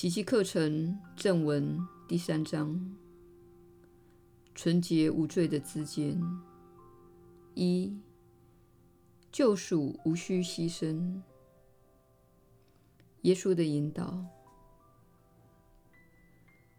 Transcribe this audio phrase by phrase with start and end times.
[0.00, 2.94] 奇迹课程正文第三章：
[4.54, 6.16] 纯洁无罪的之间。
[7.56, 7.98] 一、
[9.32, 11.20] 救赎无需牺牲。
[13.22, 14.24] 耶稣的引导：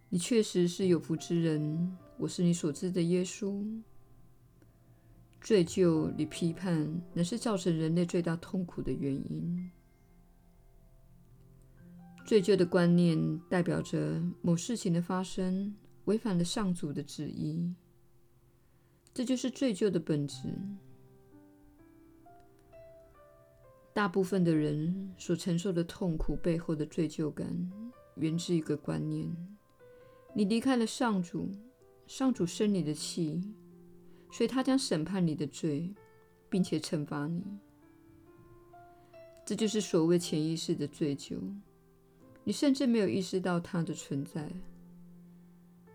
[0.08, 1.98] 你确实是有福之人。
[2.20, 3.82] 我是你所知的耶稣。
[5.42, 9.70] 罪疚与批判，乃是造成人类最大痛苦的原因。
[12.30, 15.76] 罪疚的观念代表着某事情的发生
[16.06, 17.74] 违反了上主的旨意，
[19.12, 20.48] 这就是罪疚的本质。
[23.96, 27.48] 大部分的人所承受的痛苦背后的罪疚感，
[28.18, 29.36] 源自一个观念：
[30.36, 31.50] 你离开了上主，
[32.06, 33.42] 上主生你的气，
[34.30, 35.92] 所以他将审判你的罪，
[36.48, 37.44] 并且惩罚你。
[39.44, 41.40] 这就是所谓潜意识的罪疚。
[42.50, 44.50] 你甚至没有意识到它的存在，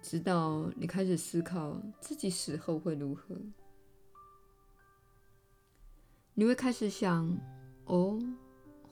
[0.01, 3.35] 直到你开始思考自己死后会如何。
[6.33, 7.37] 你会开始想：
[7.87, 8.21] 哦，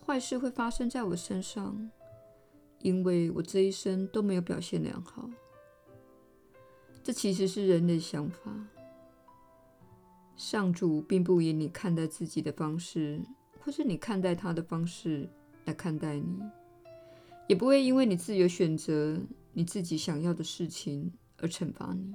[0.04, 1.88] 坏事会发生在我身上，
[2.80, 5.30] 因为我这一生都没有表现良好。
[7.00, 8.52] 这其实是人的想法。
[10.34, 13.22] 上主并不以你看待自己的方式，
[13.60, 15.30] 或是你看待他的方式
[15.66, 16.42] 来看待你。
[17.48, 19.18] 也不会因为你自由选择
[19.52, 22.14] 你自己想要的事情而惩罚你。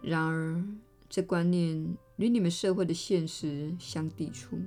[0.00, 0.64] 然而，
[1.08, 4.58] 这观念与你们社会的现实相抵触，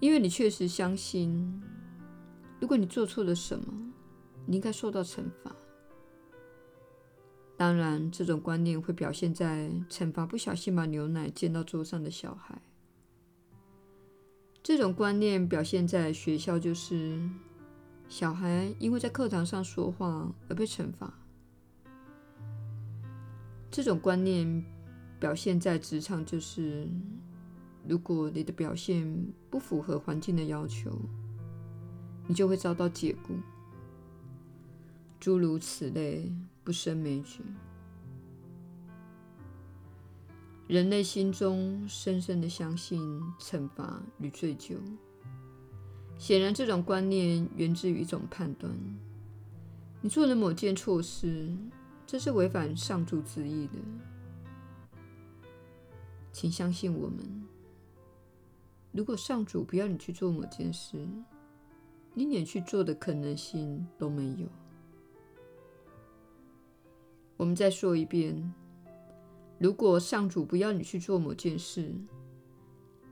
[0.00, 1.62] 因为你确实相信，
[2.60, 3.92] 如果你做错了什么，
[4.46, 5.54] 你应该受到惩罚。
[7.56, 12.62] 当然，这种观念会表现在惩罚不小心把牛奶溅到桌上的小孩。
[14.68, 17.18] 这种观念表现在学校，就是
[18.06, 21.10] 小孩因为在课堂上说话而被惩罚；
[23.70, 24.62] 这种观念
[25.18, 26.86] 表现在职场，就是
[27.88, 29.10] 如果你的表现
[29.48, 30.94] 不符合环境的要求，
[32.26, 33.36] 你就会遭到解雇。
[35.18, 36.30] 诸如此类，
[36.62, 37.40] 不胜枚举。
[40.68, 43.00] 人类心中深深的相信
[43.40, 44.76] 惩罚与罪疚。
[46.18, 48.70] 显然，这种观念源自于一种判断：
[50.02, 51.48] 你做了某件错事，
[52.06, 53.78] 这是违反上主旨意的。
[56.32, 57.46] 请相信我们，
[58.92, 60.98] 如果上主不要你去做某件事，
[62.12, 64.46] 你连去做的可能性都没有。
[67.38, 68.52] 我们再说一遍。
[69.58, 71.92] 如果上主不要你去做某件事，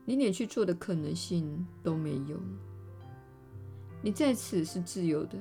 [0.04, 2.40] 你连去做的可能性都没有。
[4.00, 5.36] 你在此是自由的，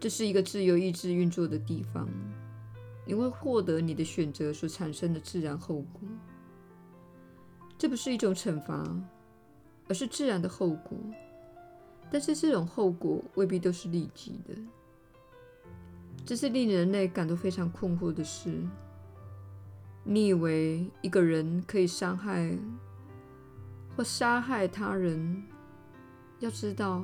[0.00, 2.08] 这是一个自由意志运作的地方。
[3.04, 6.00] 你会获得你的选择所产生的自然后果。
[7.76, 8.84] 这不是一种惩罚，
[9.88, 10.98] 而是自然的后果。
[12.10, 14.54] 但是这种后果未必都是立即的。
[16.28, 18.62] 这是令人类感到非常困惑的事。
[20.04, 22.54] 你以为一个人可以伤害
[23.96, 25.42] 或杀害他人？
[26.40, 27.02] 要知道，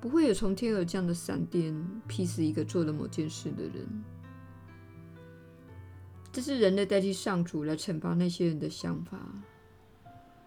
[0.00, 3.86] 不会有从天而降的闪电劈死一个做了某件事的人。
[6.32, 9.18] 这是人类代替上主来惩罚那些人的想法，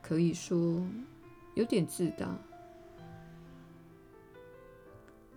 [0.02, 0.84] 可以说
[1.54, 2.36] 有点自大，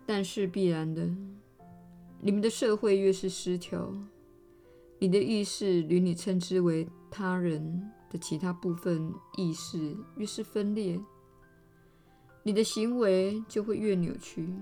[0.06, 1.06] 但是必然的。
[2.26, 3.88] 你们的社会越是失调，
[4.98, 11.00] 你的意识与你称之为他人的其他部分意识越是分裂，
[12.42, 14.52] 你的行为就会越扭曲，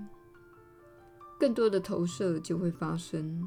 [1.41, 3.43] 更多的投射就会发生，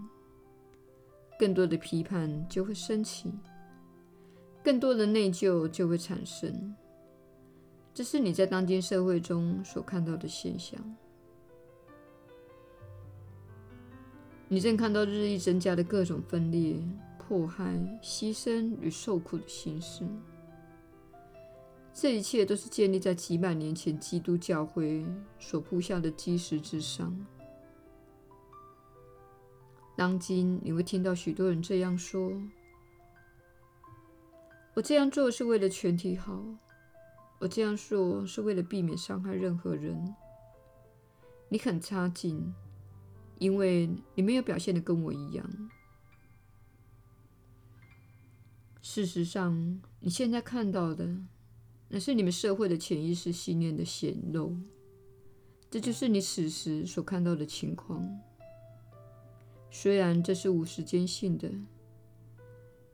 [1.38, 3.32] 更多的批判就会升起，
[4.64, 6.76] 更多的内疚就会产生。
[7.94, 10.82] 这是你在当今社会中所看到的现象。
[14.50, 16.82] 你正看到日益增加的各种分裂、
[17.18, 17.66] 迫害、
[18.02, 20.08] 牺牲与受苦的形式。
[21.94, 25.06] 这一切都是建立在几百年前基督教会
[25.40, 27.14] 所铺下的基石之上。
[29.96, 32.32] 当今你会听到许多人这样说
[34.76, 36.42] ：“我这样做是为了全体好，
[37.40, 40.16] 我这样说是为了避免伤害任何人。”
[41.50, 42.54] 你很差劲。
[43.40, 45.70] 因为你没有表现的跟我一样。
[48.82, 51.18] 事实上，你现在看到的，
[51.90, 54.58] 那是你们社会的潜意识信念的显露。
[55.70, 58.08] 这就是你此时所看到的情况。
[59.70, 61.52] 虽然这是无时间性的，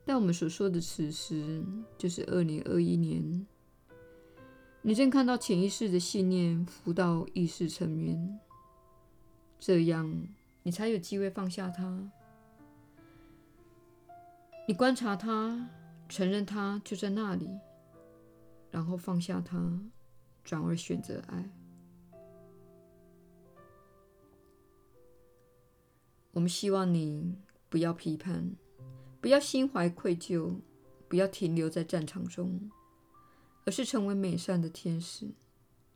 [0.04, 1.64] 但我们所说的此时，
[1.96, 3.46] 就是二零二一年。
[4.82, 8.38] 你正看到潜意识的信念浮到意识层面，
[9.58, 10.26] 这样
[10.62, 12.10] 你才有机会放下他。
[14.66, 15.68] 你观察他，
[16.08, 17.50] 承认他就在那里，
[18.70, 19.80] 然后放下他，
[20.42, 21.50] 转而选择爱。
[26.32, 27.36] 我们希望你
[27.68, 28.56] 不要批判，
[29.20, 30.56] 不要心怀愧疚，
[31.08, 32.70] 不要停留在战场中。
[33.66, 35.30] 而是成为美善的天使，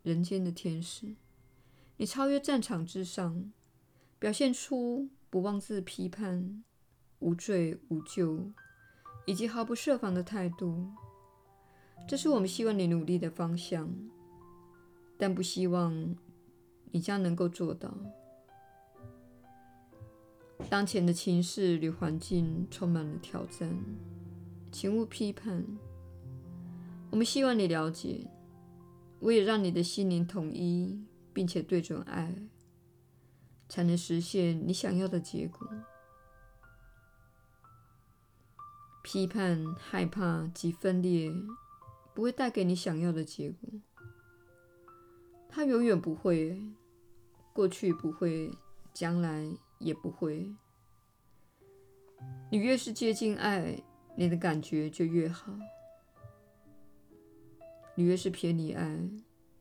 [0.02, 1.14] 人间的天使。
[1.98, 3.52] 你超越战场之上，
[4.20, 6.62] 表现出不妄自批判、
[7.18, 8.52] 无罪无咎
[9.26, 10.86] 以及毫不设防的态度。
[12.06, 13.92] 这是我们希望你努力的方向，
[15.18, 16.16] 但不希望
[16.92, 17.92] 你将能够做到。
[20.70, 23.76] 当前的情势与环境充满了挑战，
[24.70, 25.66] 请勿批判。
[27.10, 28.30] 我们希望你了解，
[29.18, 31.04] 我也让你的心灵统一，
[31.38, 32.34] 并且对准爱，
[33.68, 35.68] 才能实现你想要的结果。
[39.04, 41.32] 批判、害怕及分裂
[42.12, 43.70] 不会带给你想要的结果，
[45.48, 46.60] 它永远不会，
[47.52, 48.50] 过去不会，
[48.92, 49.48] 将来
[49.78, 50.52] 也不会。
[52.50, 53.80] 你越是接近爱，
[54.16, 55.56] 你的感觉就越好。
[57.94, 59.08] 你越是偏离爱，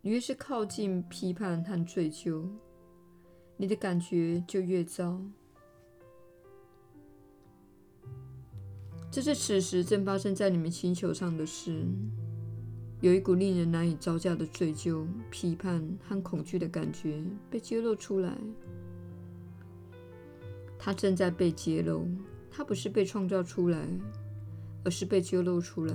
[0.08, 2.48] 你越是靠近批判和追究，
[3.58, 5.22] 你的感觉就越糟。
[9.12, 11.86] 这是此时正发生在你们星球上的事。
[13.02, 18.34] 有一股令人难以招架的追究、批判和恐惧的感觉被揭露出来。
[20.80, 22.08] 它正在被揭露，
[22.50, 23.86] 它不是被创造出来，
[24.86, 25.94] 而是被揭露出来。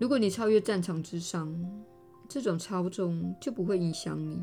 [0.00, 1.54] 如果你超越战场之上，
[2.26, 4.40] 这种操纵就不会影响你。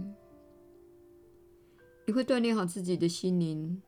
[2.06, 3.82] 你会锻炼好自己的心灵，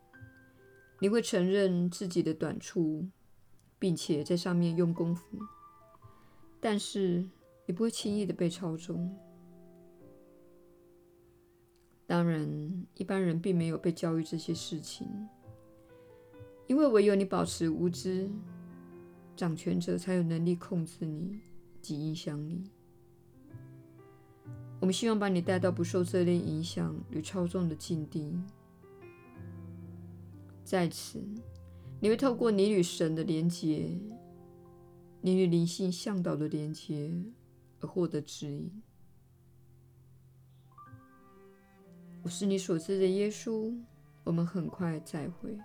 [0.99, 3.07] 你会承认自己的短处，
[3.77, 5.37] 并且在上面用功夫。
[6.59, 7.23] 但是
[7.67, 9.15] 你不会轻易的被操纵。
[12.07, 15.07] 当然，一般人并没有被教育这些事情，
[16.65, 18.27] 因为唯有你保持无知，
[19.35, 21.39] 掌权者才有能力控制你。
[21.81, 22.63] 及影响你。
[24.79, 28.33] 我们希望把你带到不受这类影响与操纵的境地。
[30.63, 31.21] 在此，
[31.99, 33.97] 你会透过你与神的连接，
[35.21, 37.11] 你与灵性向导的连接，
[37.81, 38.71] 而获得指引。
[42.21, 43.73] 我是你所知的耶稣。
[44.25, 45.57] 我们很快再会。